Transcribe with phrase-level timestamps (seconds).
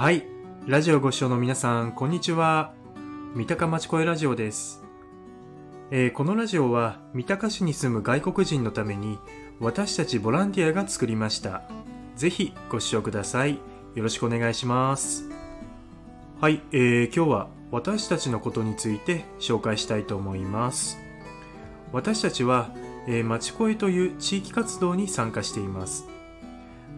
[0.00, 0.24] はい。
[0.66, 2.72] ラジオご視聴の皆さん、こんにちは。
[3.34, 4.82] 三鷹町声ラジオです。
[5.90, 9.18] えーこのラジオは、三鷹市に住む外国人のために、
[9.58, 11.64] 私たちボランティアが作りました。
[12.16, 13.58] ぜひご視聴ください。
[13.94, 15.28] よろしくお願いします。
[16.40, 20.96] はい、えー今日は私たちのことについて紹介したいと思います。
[21.92, 22.70] 私たちは、
[23.06, 26.08] えー、町声という地域活動に参加しています。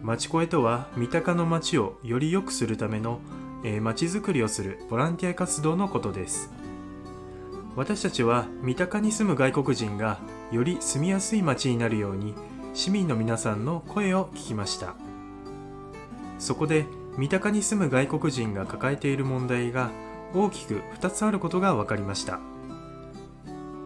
[0.03, 3.21] 町声とは三鷹の町をより良くするための、
[3.63, 6.51] えー、町づくりをするボランティア活動のことです。
[7.77, 10.19] 私たちは三鷹に住む外国人が
[10.51, 12.35] より住みやすい町になるように
[12.73, 14.93] 市民の皆さんの声を聞きました。
[16.37, 16.85] そこで
[17.17, 19.89] 三鷹に住む外国人が抱えている問題が
[20.35, 22.41] 大きく2つあることが分かりました。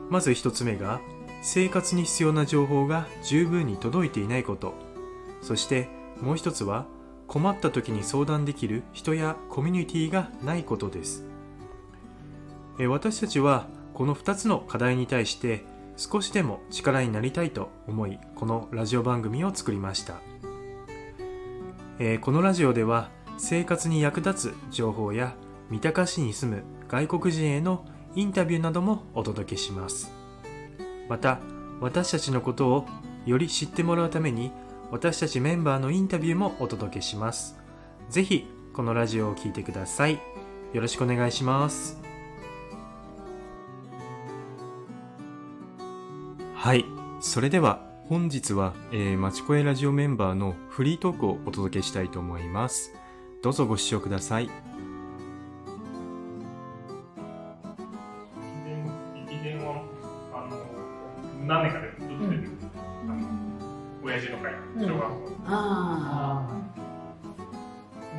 [0.10, 1.00] まず1つ目が
[1.44, 4.74] 生活に必要な情報が十分に届いていないこと。
[5.44, 6.86] そしてもう一つは
[7.28, 11.26] 困った時に相談できる人やコミュニティがないことです。
[12.88, 20.14] 私たちはこの2つの課題に対して少しでも力になりたいと思いこのラジオ番組を作りました、
[22.22, 25.36] このラジオでは生活に役立つ情報や
[25.70, 27.84] 三鷹市に住む外国人への
[28.16, 30.12] インタビューなどもお届けします。
[31.10, 31.40] また
[31.82, 32.86] 私たちのことを
[33.26, 34.52] より知ってもらうために
[34.92, 37.58] 私たちメンバーのインタビューもお届けします。
[38.10, 40.20] ぜひこのラジオを聴いてください。
[40.74, 42.00] よろしくお願いします。
[46.54, 46.86] はい。
[47.20, 52.94] それでは本日は、えー、町声ラジオメンバーのフリートークをお届けしたいと思います。
[53.42, 54.50] どうぞご視聴ください。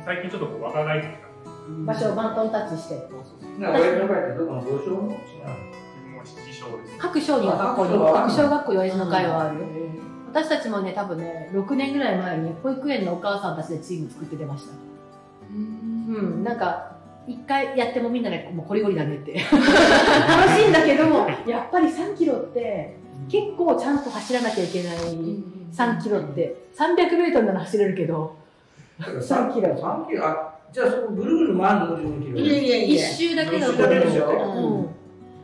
[0.09, 1.27] 最近ちょっとこう若返ってきた。
[1.27, 1.29] あ、
[1.85, 2.95] 場所をバントンタッチして。
[6.97, 9.65] 各小学校に、各小学校親父の会はあるよ。
[10.31, 14.73] 私たちもね、多分ね、6年ぐらい前に保育園のお母さんたちでチーム作って出ました。
[15.51, 16.95] うん、なんか、
[17.27, 19.33] 一回やってもみんなでもうコリコリだねって。
[19.37, 21.03] 楽しいんだけど、
[21.45, 22.97] やっぱり3キロって
[23.29, 24.97] 結構ちゃんと走らなきゃいけない。
[25.71, 26.67] 3キロって。
[26.75, 28.38] 300メートルなら走れるけど、
[28.99, 33.09] 3キロ3キロあじゃあそこぐるぐる回るの4キロいやいやい一や。
[33.09, 34.25] 周だけだ一周だけでしょ？
[34.27, 34.31] う。
[34.83, 34.89] ん。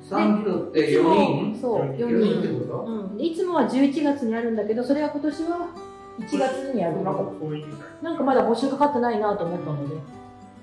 [0.07, 1.57] 3キロって4人？
[1.59, 2.67] そう、4 4人って人。
[2.67, 5.67] こうん、いつもは11月にあるんだけど、それは今年は
[6.19, 7.01] 1月にある。
[7.01, 9.95] なんかそういうみたいなんかまだ募集かかってないなと思ったので、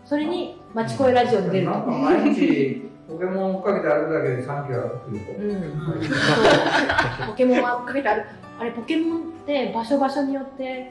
[0.05, 1.73] それに、町声ラジオで出ると。
[1.73, 8.27] なんか毎日ポケモン追っかけて歩くだけで3キロ歩くようん、ポケモンはかけてある。
[8.61, 10.91] あれ、ポケモンって場所場所によって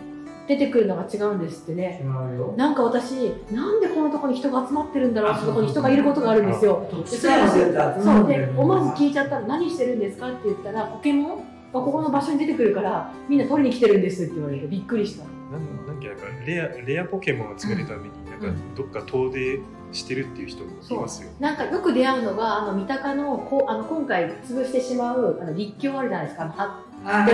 [0.52, 2.02] 出てくるのが違うんですってね。
[2.04, 2.54] 違うよ。
[2.58, 6.86] なんか私、なんでこのとこに人が集まってるんだろうってとこに人がいることがあるんですよ。
[6.92, 8.28] でそそう。
[8.28, 15.24] で思わず聞いちゃったら何してるんですかって言ったらポケモンがここの場所に出てくるからみんな取りに来てるんですって言われてびっくりした。
[15.24, 19.62] なんなんかなんかレアレアポケモンを作るために、なんかどっか遠出
[19.94, 21.30] してるっていう人もいますよ。
[21.40, 27.26] なんかよく出会うのがあの三鷹のこうあの今回潰してしまうあの立教あるじゃないですかあ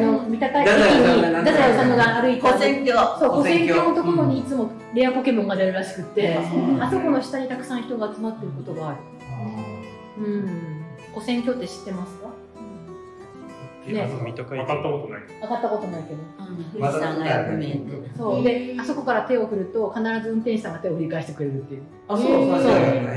[0.00, 0.72] の三鷹駅に
[1.38, 2.40] 太宰治が歩いて。
[2.40, 3.18] 古戦況。
[3.18, 6.82] そう古戦のところにいつもレアポケモンが出るらしくって、うん。
[6.82, 8.98] あそこの下にたくさん人が集まってることがある。
[10.18, 10.84] うん。
[11.12, 12.28] 古戦橋って知ってますか？
[13.86, 14.08] ね。
[14.22, 15.22] 三ったことない。
[15.42, 16.18] 上がったことないけど。
[16.72, 17.24] 富士山が。
[18.16, 18.42] そう。
[18.42, 21.82] であそこから手を振ると必ず運転手さんが手を振り返してくれるっていう。
[22.08, 22.62] あそうそう。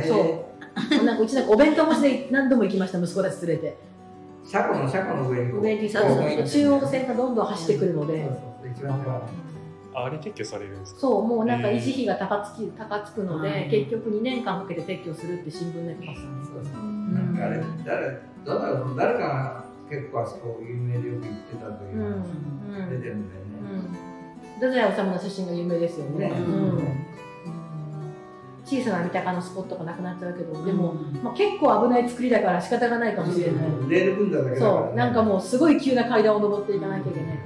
[0.05, 0.43] そ
[1.01, 1.05] う。
[1.05, 3.77] なんかうちなんかお弁当持ちで何度も行きました息子たち連れて
[4.47, 8.29] 車庫の車庫の上にこう上にそうそうそう中央線がどんどん走ってくるので。
[9.93, 10.99] ああれ撤去されるんですか？
[11.01, 13.71] そうもうなんか維持費が高つき高つくのでうん。
[13.71, 16.73] 結局2年間かけて撤去するって新聞で書かせたんですそうそう
[17.13, 17.35] なん。
[17.35, 22.03] かあれ誰どうだろう誰かが結構あそこ有名でよく行ってたというう、ん。
[22.05, 22.09] う
[22.85, 23.99] ん出てるんだよね、
[24.59, 26.29] 太宰治の写真が有名ですよね。
[26.29, 26.35] ね。
[26.37, 26.77] うん
[28.67, 31.23] 小さな三鷹のスポットがなくなっちゃうけどでも、うん。
[31.23, 37.43] まあ、結構危ない作りだから仕方がないかもしれない、レール組んだだけそうなんかもうすごい急な階段を登っていかなきゃいけないか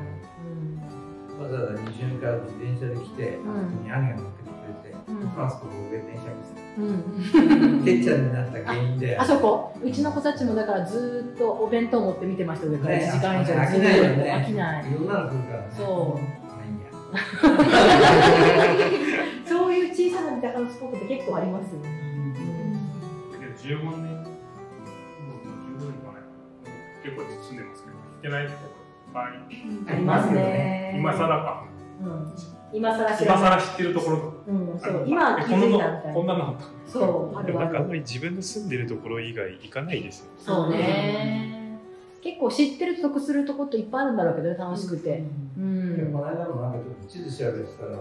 [1.39, 3.45] ら、わざわざ西日から自転車で来て、ん。
[3.45, 5.43] あそこに兄が乗っけてくれて、うん。
[5.43, 6.31] あそこ上電車
[6.77, 9.73] うんうん、見せて、てっちゃんになった原因で、 あそこ。
[9.83, 12.95] うちの子たちもだからずーっとお弁当持って見てました上から。
[12.95, 13.53] 1時間以上。
[13.53, 14.43] 飽きないよね。
[14.43, 14.89] 飽きない。
[14.89, 15.67] いろんなの来るからね。
[15.77, 15.87] そう。
[16.15, 16.79] まあいい
[19.11, 19.17] や。
[20.41, 21.89] そういう小さな三鷹のスポットって結構ありますよね、
[23.39, 24.33] で15年、もう
[25.45, 26.21] 15年かない。
[27.03, 31.65] 結構住んでますけど、行ってないところいっぱいありますね今更か。
[32.01, 32.33] うん、
[32.73, 33.59] 今更知ら今ない。
[33.59, 35.05] 更知ってるところうん、そう。
[35.07, 36.13] 今気づいたみたいな。
[36.13, 37.65] こんなのあったそう、あでるある。
[37.65, 40.31] もなんかあんまり自分の住んでるところ以外行かないですよ。
[40.39, 41.79] そうね。
[42.23, 45.23] 結構知ってると得するとこっていっぱいあるんだろうけどね、楽しくて。
[45.57, 46.09] うん。
[46.11, 47.97] この間もなんかちょっと地図調べてたら、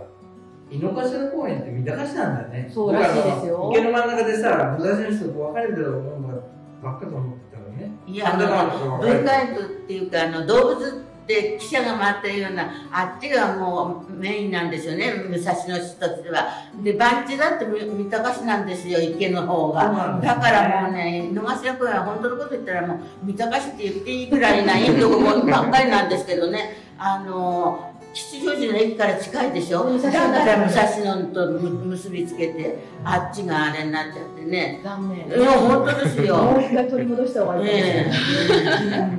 [0.70, 2.70] 井の頭公園って三鷹市なんだよね。
[2.72, 6.43] そうらしいですよ池の真ん中でさ、武蔵野市と分かれてるもの
[6.82, 7.90] ばっかと思ってたのね。
[8.06, 16.49] いや、あの、文化園っていうか、あの、動物って記者が回ってるような、あっちがもうメインなんですよね、武蔵野市としては。
[16.82, 20.20] で、番地だってみ三鷹市なんですよ、池の方が。
[20.23, 29.84] だからもうね、井の頭公園は本当のこと言ったらもう、三鷹市って言っていいぐらいないいとこばっかりなんですけどね、あの、吉祥寺の駅から近いでしょ？
[29.84, 34.80] 武蔵だ野から武蔵野とむ結びつけて、あっちがあれになっちゃってね。
[34.82, 35.28] 残念。
[35.28, 36.54] いや、本当ですもよ。
[36.58, 39.10] う一回取り戻した方がいいかもしれない。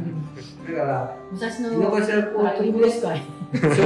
[0.67, 3.21] だから、武蔵野頭公から取り戻すかい。
[3.53, 3.79] 傷害事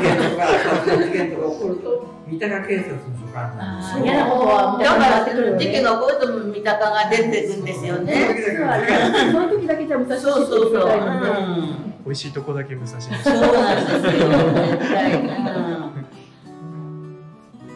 [0.00, 5.24] 件とか殺人事件とか起こると、三鷹警察の所管なんです嫌なことはだから、
[5.58, 5.82] 事件ね。
[5.82, 8.12] が起こると三鷹が出てくんですよね。
[9.32, 10.86] その時だけじゃ武蔵野市そうそうそう。
[10.86, 13.00] うん美味しいとこだけ武蔵野。
[13.00, 13.08] 市。
[13.22, 14.28] そうなんですよ。
[14.28, 14.36] で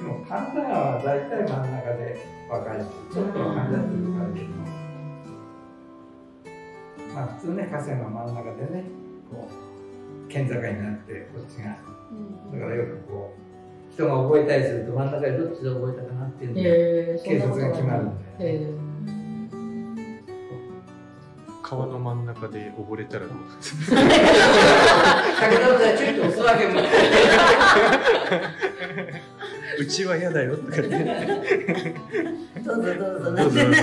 [0.02, 2.02] も神田川は大体真ん中で
[2.50, 4.42] 分かれちょっと分かれてる感じ
[7.14, 8.84] まあ普通ね河川の真ん中でね
[9.30, 11.64] こう県境になってこっちが。
[12.52, 18.85] だからよくこう人が覚えたりすると真ん中でどっちで覚えたかなっていうので警察が決まるんで
[21.68, 23.36] 川の真ん中で溺れたらどう？
[23.60, 23.74] す
[29.80, 31.94] うちは嫌だよとか言って。
[32.64, 33.34] どうぞどうぞ。
[33.36, 33.82] どうぞどうぞ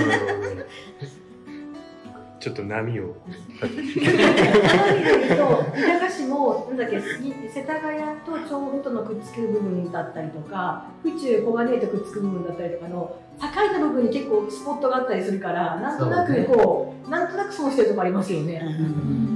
[2.44, 3.16] ちょっと波を。
[3.58, 18.60] 花火で言うと三鷹市もなんだっけ世田谷と調布とのくっつく部分だったりとか府中小金井とくっつく部分だったりとかの境の部分に結構スポットがあったりするからなんとなくこうなんとなく損してるとこありますよね。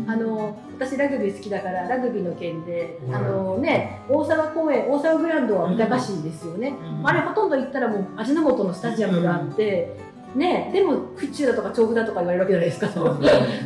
[0.07, 3.15] あの私ラグビー好きだからラグビーの件で、うん。
[3.15, 6.75] あのね大沢公園大沢グラウンドは三鷹市ですよね、
[7.05, 9.97] あれほとんど行ったらもう味の素のスタジアムがあって、
[10.38, 13.14] ねでも府中だとか調布だとか言われるわけじゃないですか。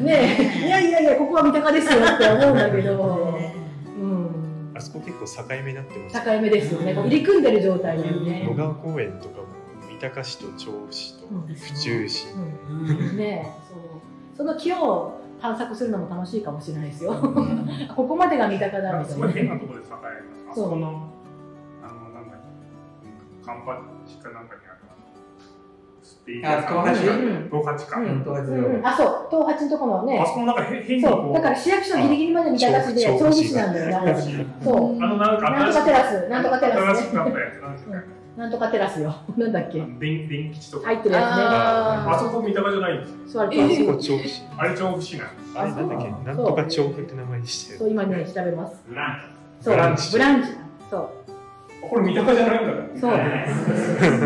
[0.00, 3.38] ねえ、いやいやいや、ここは三鷹ですよって思うんだけど、
[4.00, 6.24] うん、あそこ結構境目になってます。
[6.24, 8.54] 境目ですよね、こう入り組んでる状態だよね野。
[8.54, 9.46] 川公園とかも
[9.88, 12.26] 三鷹市と調布市とうん府中市。
[12.34, 12.38] う
[13.12, 13.78] んねえそう
[14.34, 17.12] その木を探索するのも楽しいかもしれないですよ。
[17.94, 19.32] ここまでが三鷹だみたいいなね。
[19.34, 20.60] 変なところで栄えます。
[20.60, 21.10] あそこの、
[21.82, 22.40] あの、なんだっ
[23.40, 24.62] け、カンパチかなんかに
[26.22, 26.26] ある。
[26.26, 28.00] ステーあ東八うん東八か。
[28.84, 30.26] あ、そう、東八のところのねあ。
[30.26, 34.46] そこもなんか変変にそう、こう、だから市役所ギリギリまで三鷹市で調布調布市なんだよね。
[34.62, 35.02] そう。
[35.02, 37.12] あのなんかなんとかテラス、なんとかテラス
[38.34, 39.14] なんとかテラスよ。
[39.36, 39.78] なんだっけ。
[39.78, 40.86] 電電吉とか。
[40.86, 43.42] 入ってるやあそこ三鷹じゃないんですよ。
[43.42, 44.42] あれそこ調布市。
[44.56, 45.28] あれ調布市なん。
[45.54, 46.28] あれなんだっけ？
[46.28, 48.82] なんとか調布って名前にしてそう、今ね、調べます。
[48.88, 49.20] ブラン
[49.60, 50.48] そう、ブランチブランチ。
[50.90, 51.08] そう。
[51.88, 52.86] これ三鷹じゃないんだから。
[52.98, 53.12] そう。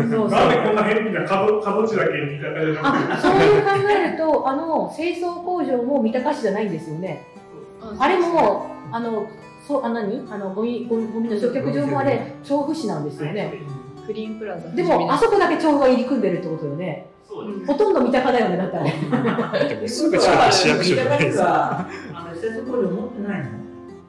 [0.09, 0.39] そうそう。
[0.39, 3.13] なんでこんな変な角角地だけ三鷹じゃな。
[3.13, 7.25] あ、そういう考えると、あの清掃工場も三鷹市じゃないんですよね。
[7.99, 9.27] あれも、あの、
[9.67, 13.53] そう、あ、何、あの、ゴミ、ゴミゴミの焼却場もあれ、調布市なんですよね。
[14.05, 17.07] クリーンプラザでも、あそこだけ調布が入り組んでるってことよね。
[17.67, 18.85] ほとんど三鷹だよね、だったら。
[19.87, 21.43] すぐ近く市役所じゃないですか。
[21.43, 21.87] か。
[22.13, 23.49] あの施設工場持ってないの？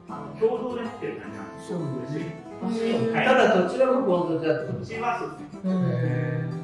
[0.09, 1.67] あの共同でやってる感じなんです。
[1.67, 1.75] そ
[3.13, 5.59] ただどちらもこの土地だとうちはそうですね。
[5.63, 6.59] うん。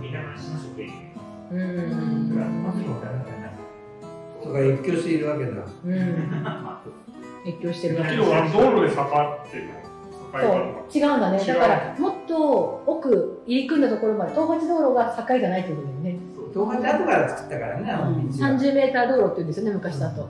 [0.00, 0.92] 三鷹市の職員。
[1.52, 2.30] うん。
[4.42, 5.50] とか越境しているわけだ。
[5.84, 5.94] うん。
[7.46, 9.86] 越境してるわけけど、あの道路で坂っていうの。
[10.32, 11.38] そう、違うんだね。
[11.38, 16.18] だから、もっと奥、入り組んだところまで、東八道路が境じゃないってことだよね。
[16.52, 18.50] 東八後から作ったからね、あの道は。
[18.50, 20.28] 30メーター道路って言うんですよね、昔だと。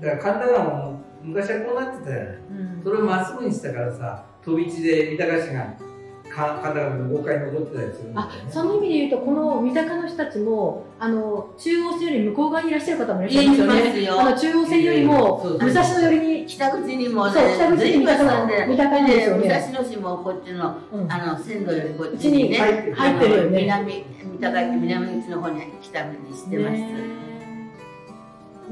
[0.00, 0.93] だから神田川も
[1.24, 2.38] 昔はこうなってたよね。
[2.82, 5.74] それをまっすぐにしたからさ、飛び地で三鷹市が
[6.34, 8.50] か神田川の豪快に残ってたりするんだよあね。
[8.50, 14.02] その意味で言うと、この三鷹の人たちも、あの中央線より向こう側にいらっしゃる方もいらっしゃいますよね。
[14.02, 14.20] よ。
[14.20, 21.12] あの中央線よりも武蔵野寄りに、北口にもねそう北口に随分さんで三鷹なんですよね武蔵野市もこっちのうん。
[21.12, 22.58] あの線路よりこっうちにね
[22.94, 23.62] 入ってるよね。
[23.62, 27.23] 南三鷹駅南口の方に北目にしてます、ね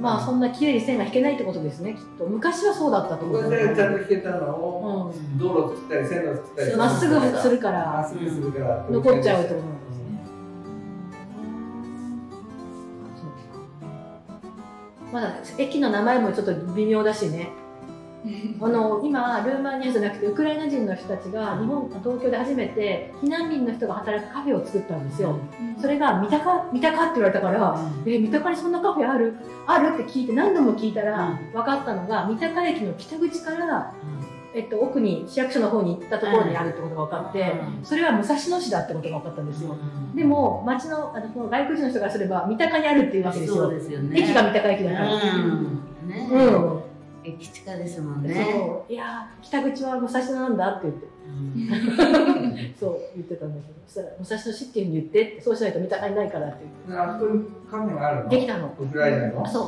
[0.01, 2.25] まあそんな綺麗に線が引けないってことですね、きっと。
[2.25, 3.43] 昔はそうだったと思う。
[3.43, 10.03] 昔はちゃんと引けたのを、う道路作ったり線路作ったりんまっすぐするかまっらすぐするから残っちゃうと思うんですね。
[15.13, 17.51] まだ駅の名前もちょっと微妙だしね。
[18.61, 25.37] あの今ルーマニアじゃなくてウクライナ人の人たちが日本東京で初めて避難民の人が働くカフェを作ったんですよ、
[25.81, 27.77] それが三鷹三鷹って言われたから、
[28.07, 29.35] え三鷹にそんなカフェある？
[29.67, 33.93] あるって聞いて何度も聞いたら分かったのが三鷹駅の北口から、
[34.55, 37.41] えっと、奥に市役所の方に行ったところにあるってことが分かって、
[37.79, 37.85] うん。
[37.85, 39.77] それは武蔵野市だってことが分かったんですよ、
[40.15, 44.21] でも町のあの外国人の人からすれば三鷹にあるっていうわけですそようですよね。
[44.21, 45.83] 駅が三鷹駅だから、うん。
[46.07, 46.29] ね。
[47.25, 48.35] うん駅近ですもんね。
[48.53, 48.93] そう。
[48.93, 51.07] いやー北口は武蔵野なんだって言って。
[51.25, 51.31] う
[52.73, 53.75] んそう言ってたんだけど。
[53.87, 56.57] そしたら武蔵野市っていうふうに言ってそうしないと三鷹にないからって
[56.89, 57.05] 言って。
[57.05, 58.29] あそこにカフェがあるの？
[58.31, 58.75] できたの。
[58.79, 59.47] ウクライナの？
[59.47, 59.67] そう。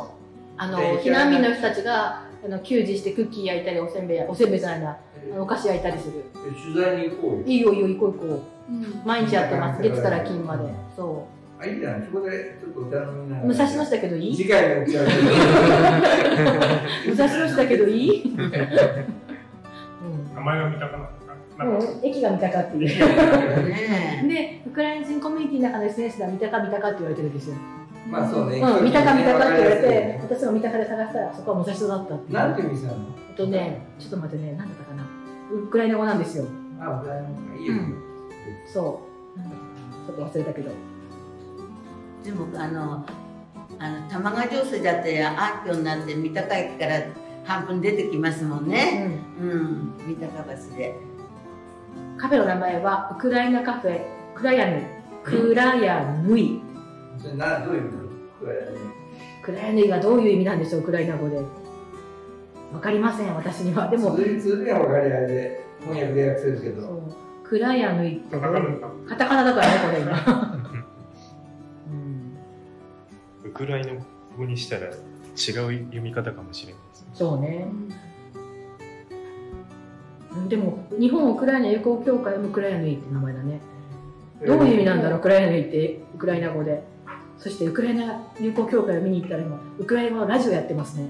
[0.56, 4.90] あので避難民の人たちがあの給仕してクッキー焼いたりおせんべいやおせんべいじゃないな。
[4.90, 6.24] あのお菓子焼いたりする。
[6.34, 7.42] 取材に行こうよ。
[7.46, 8.40] いいよいいよ行こう行こう。
[9.06, 9.82] 毎日やってます。
[9.82, 10.64] 月から金まで。
[10.96, 11.26] そ
[11.64, 12.02] あいいじゃない。
[12.04, 13.44] そこでちょっとお茶飲みながら。
[13.44, 14.36] う武蔵野市だけどいい？
[14.36, 15.16] 次回の打ち合わせ
[17.10, 18.44] 武蔵野市だけどいい、 うん。
[20.34, 21.08] 名前が見たかな。
[21.56, 24.26] うん、駅が三鷹っていう。
[24.26, 27.56] ねでウクライナ人コミュニティの中の SNS では三鷹三鷹って言われてるんですよ。
[28.10, 28.58] まあそうね。
[28.58, 32.38] うん、三鷹三鷹って言われて、ね私も三鷹で探したら、そこは武蔵野だったっていう。
[32.38, 32.98] なんていう店なの？
[33.30, 35.06] えっとね、ちょっと待ってね、なんだったかな。
[35.52, 36.46] ウクライナ語なんですよ。
[36.80, 37.72] あウクライナのいいよ。
[37.74, 37.94] うん。
[38.66, 39.00] そ
[39.36, 39.38] う。
[40.06, 40.70] ちょっと忘れたけど。
[42.24, 43.06] でもあの
[43.78, 47.02] あの玉川上水だってアーキョになって三鷹駅から
[47.44, 49.20] 半分出てきますもんね。
[49.38, 49.50] うん。
[49.50, 49.92] うん。
[50.06, 50.28] 三鷹
[50.70, 50.94] 橋で。
[52.16, 54.00] カフェの名前は、ウクライナカフェ、
[54.34, 54.80] クラヤヌイ。
[55.24, 56.62] クラヤヌイ。
[57.20, 58.04] それなどういう意味なの？
[58.04, 58.78] ウクライナね
[59.42, 61.36] クラヤヌイがどういう意味なんでしょう、ウクライナ語で。
[61.36, 63.88] わかりません、私には。
[63.88, 67.02] でも、通じ通じは分かり合いで翻訳で訳せるけどそう
[67.46, 70.53] クラヤヌイってカタカナだからね、これ今。
[73.44, 73.92] うんウクライナ
[74.36, 74.94] 語にしたら違う
[75.36, 77.08] 読み方かもしれないですね。
[77.14, 77.66] そうね。
[77.70, 77.94] うん
[80.48, 83.60] でも、日本ウクライナ友好協会もクラヤヌイって名前だね。
[84.44, 86.82] どういう意味なんだろう、クラヤヌイってウクライナ語で。
[87.38, 91.08] そして、ウクライナ友好協会を見に行ったら今、ウクライナ語のラジオやってますね。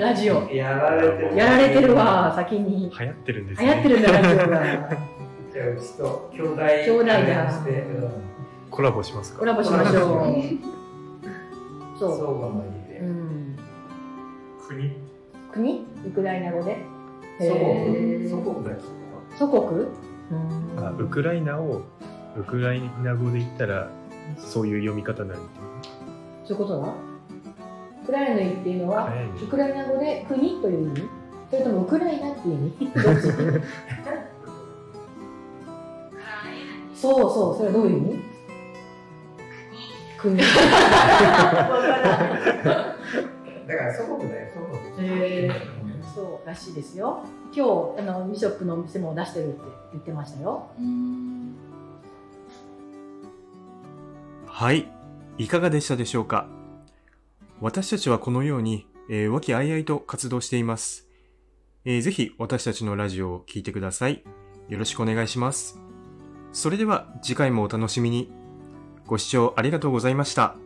[0.00, 0.48] ラジオ。
[0.52, 2.90] やられてるやられてるわ、先に。
[2.96, 3.66] 流行ってるんですね。
[3.66, 4.62] 流行ってるんだ、ラジオが。
[5.52, 7.50] じゃあうちと兄弟兄弟だ
[8.70, 9.38] コラボしますか？
[9.40, 10.24] コラボしましょう。
[11.98, 12.88] 相 そ互の意う。
[12.92, 12.98] で。
[13.00, 13.56] うん。
[14.68, 14.92] 国？
[15.52, 15.86] 国？
[16.06, 16.76] ウクライナ語で？
[17.40, 18.28] 祖国？
[18.28, 18.76] 祖国だよ
[19.36, 19.62] 祖国？
[19.80, 19.84] う
[20.80, 20.84] ん。
[20.84, 21.82] あウクライナを
[22.38, 23.88] ウクライナ語で言ったら
[24.38, 25.40] そういう読み方になる
[26.44, 26.88] そういうことだ
[28.02, 29.10] ウクライナの意っていうのは、
[29.42, 31.08] ウクライナ語で国という意味？
[31.50, 32.92] それともウクライナっていう意味？
[36.94, 38.22] そうそう、それはどういう意味？
[40.18, 40.36] 国。
[40.36, 40.44] だ
[43.76, 44.60] から祖国だよ祖
[44.96, 45.50] 国へ
[46.14, 47.24] そうらしいですよ。
[47.54, 49.60] 今日、あの、ビショップのお店も出してるって
[49.92, 50.70] 言ってましたよ。
[54.46, 54.88] はい。
[55.38, 56.46] いかがでしたでしょうか？
[57.60, 61.06] 私たちはこのように、えー和気あいあいと活動しています。
[61.84, 64.22] えーぜひ私たちのラジオを聴いてください。
[64.68, 65.78] よろしくお願いします。
[66.52, 68.32] それでは次回もお楽しみに。
[69.06, 70.56] ご視聴ありがとうございました。